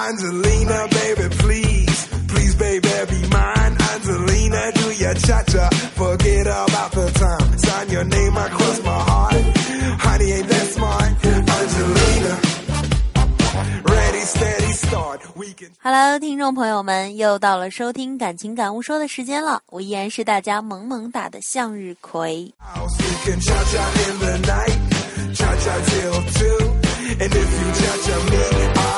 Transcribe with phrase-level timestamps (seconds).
[0.00, 3.76] Angelina, baby, please, please, baby, be mine.
[3.92, 7.58] Angelina, do your cha cha, forget about the time.
[7.58, 9.44] Sign your name across my heart.
[10.00, 11.12] Honey, ain't that smart?
[11.58, 12.38] Angelina,
[13.84, 15.20] ready, steady, start.
[15.36, 15.68] We can.
[15.82, 19.60] Hello，听众朋友们，又到了收听《感情感悟说》的时间了。
[19.66, 22.54] 我依然是大家萌萌哒的向日葵。
[27.18, 27.92] And if you cha
[28.30, 28.89] me,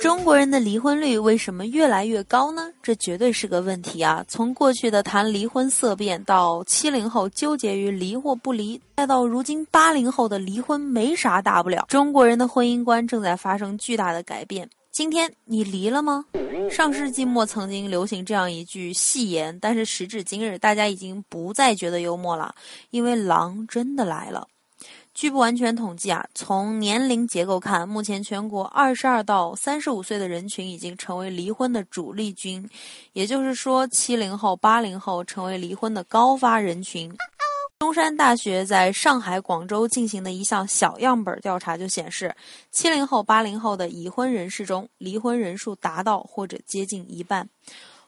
[0.00, 2.70] 中国人的离婚率为什么越来越高呢？
[2.82, 4.24] 这绝对是个问题啊！
[4.28, 14.68] 从过去的谈离婚色变，到七零后纠结于离或不离，再到如今八零后的离婚没啥大不了，中国人的婚姻观正在发生巨大的改变。
[14.90, 16.24] 今天你离了吗？
[16.70, 22.54] 上世纪末曾经流行这样一句戏言，但是时至今日，大家已经不再觉得幽默了，
[22.90, 24.46] 因为狼真的来了。
[25.14, 32.66] 据不完全统计啊，从年龄结构看，目前全国二十二到三十五岁的人群已经成为离婚的主力军，
[33.12, 37.14] 也就是说，七零后、八零后成为离婚的高发人群。
[37.78, 42.34] 中山大学在上海、广州进行的一项小样本调查就显示，
[42.70, 47.48] 七零后、八零后的已婚人士中，离婚人数达到或者接近一半。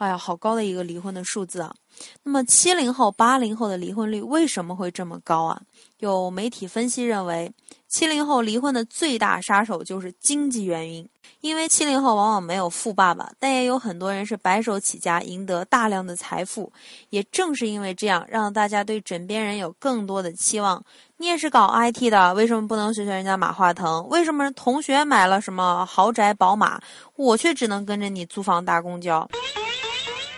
[0.00, 1.74] 哎呀，好高的一个离婚的数字啊！
[2.22, 5.60] 那么，七零后、八零后的离婚率为什么会这么高啊？
[5.98, 7.52] 有媒体分析认为，
[7.86, 11.06] 七零后离婚的最大杀手就是经济原因，
[11.42, 16.72] 因为七零后往往没有富爸爸，但也有很多人是白手起家，赢得大量的财富。
[17.10, 20.82] 也正是因为这样，让大家对枕边人有更多的期望。
[21.18, 24.08] 你也是搞 IT 的，为什么不能学学人家马化腾？
[24.08, 26.80] 为什么同学买了什么豪宅宝马，
[27.16, 29.28] 我却只能跟着你租房搭公交？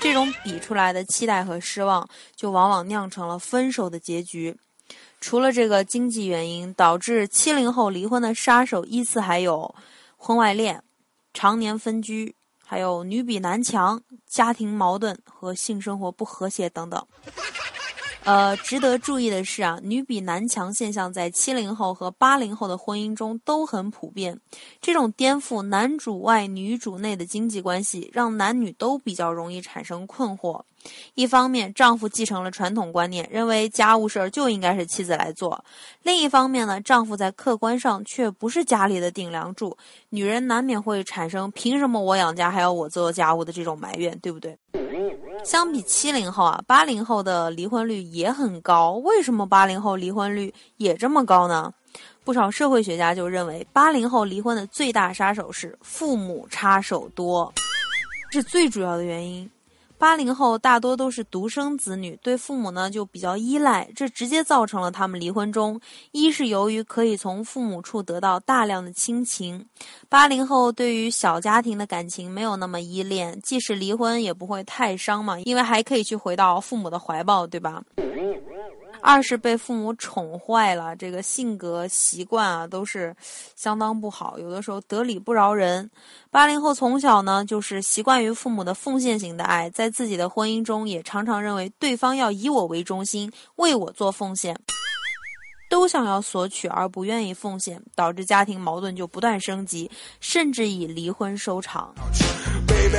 [0.00, 4.56] 这种比出来的期待和失望，就往往酿成了分手的结局。
[5.20, 9.74] 除了这个经济原因，导致七零后离婚的杀手依次还有
[10.16, 10.82] 婚外恋、
[11.34, 12.34] 常年分居，
[12.64, 17.06] 还有女比男强、家庭矛盾和性生活不和谐等等。
[18.24, 24.38] 呃，值得注意的是啊，女比男强现象在七零后和八零后的婚姻中都很普遍。
[24.80, 30.60] 这种颠覆男主外女主内的经济关系，让男女都比较容易产生困惑。
[31.14, 35.58] 一方面，丈夫继承了传统观念，认为家务事儿就应该是妻子来做；
[36.02, 39.76] 另一方面呢，丈夫在客观上却不是家里的顶梁柱，
[40.10, 44.56] 女人难免会产生“凭什么我养家还要我做家务”的这种埋怨，对不对？
[45.44, 48.92] 相比七零后啊，八零后的离婚率也很高。
[49.04, 51.72] 为什么八零后离婚率也这么高呢？
[52.22, 57.52] 不少社会学家就认为，八零后离婚的最大杀手是父母插手多，
[58.30, 59.50] 是最主要的原因。
[60.00, 65.78] 八零后大多都是独生子女，对父母呢就比较依赖，这直接造成了他们离婚中，
[66.12, 69.62] 一是由于可以从父母处得到大量的亲情，
[70.08, 77.82] 八零后对于小家庭的感情没有那么依恋，即使离婚也不会太伤嘛，因为还可以去回到父母的怀抱，对吧？
[79.02, 83.14] 二是被父母宠坏了，这个性格习惯啊都是
[83.56, 85.90] 相当不好，有的时候得理不饶人。
[86.30, 94.56] 八零后从小呢就是习惯于父母的奉献型的爱，在自己的婚姻中也常常认为对方要以我为中心，为我做奉献，
[95.68, 99.90] 都想要索取而不愿意奉献，导致家庭矛盾就不断升级，
[100.20, 101.94] 甚至以离婚收场。
[102.66, 102.96] Baby,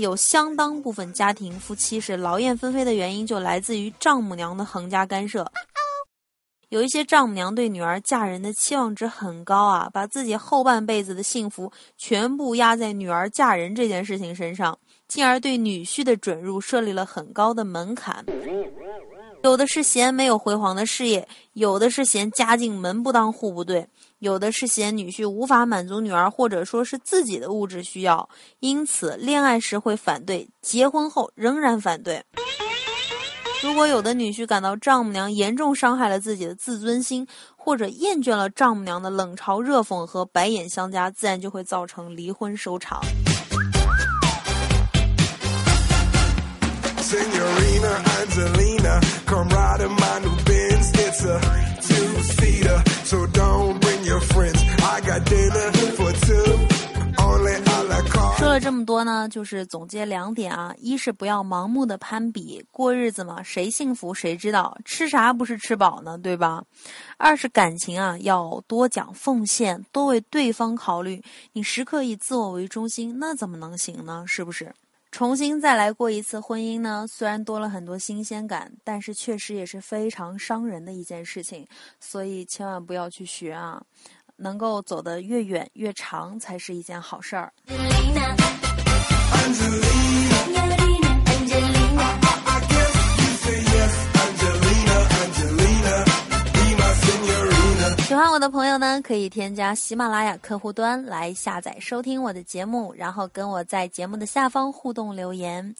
[0.00, 5.50] 有相当部分家庭夫妻是劳燕分飞的原因，就来自于丈母娘的横加干涉。
[6.70, 14.78] 有一些丈母娘对女儿嫁人的期望值很高啊，把自己后半辈子的幸福全部压在女儿嫁人这件事情身上，
[15.08, 18.24] 进而对女婿的准入设立了很高的门槛。
[19.42, 28.28] 有的是嫌没有辉煌的事业，有的是嫌家境门不当户不对，有的是嫌女婿无法满足女儿或者说是自己的物质需要，
[28.58, 32.22] 因此恋爱时会反对，结婚后仍然反对。
[33.62, 37.26] 如果有的女婿感到丈母娘严重伤害了自己的自尊心，
[37.56, 43.00] 或者厌倦了丈母娘的冷嘲热讽和白眼相加，自然就会造成离婚收场。
[58.50, 66.64] 了这么多呢，就是总结两点啊：一是不要盲目的攀比，过日子嘛，谁幸福谁知道，吃啥不是吃饱呢，对吧？
[67.16, 74.24] 二是感情啊，要多讲奉献，多为对方考虑，你时刻以自我为中心，那怎么能行呢？
[74.26, 74.74] 是不是？
[75.12, 81.64] 重新再来过一次婚姻呢，虽然多了很多新鲜感，但是确实也是非常伤人的一件事情，
[82.00, 83.80] 所以千万不要去学啊！
[84.36, 87.52] 能够走得越远越长，才是一件好事儿。
[98.06, 105.74] 喜欢我的朋友呢，可以添加喜马拉雅客户端来下载收听我的节目，然后跟我在节目的下方互动留言。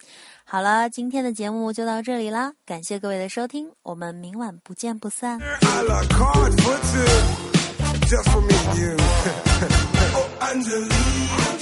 [0.45, 5.39] 好了，今天的节目就到这里啦，感谢各位的收听，我们明晚不见不散。